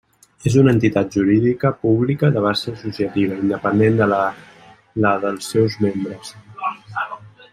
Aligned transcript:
És 0.49 0.53
una 0.59 0.71
entitat 0.75 1.17
jurídica 1.17 1.71
pública 1.83 2.31
de 2.37 2.43
base 2.45 2.73
associativa, 2.77 3.37
independent 3.43 4.01
de 4.01 4.09
la 5.05 5.15
dels 5.27 5.51
seus 5.55 5.79
membres. 5.89 6.35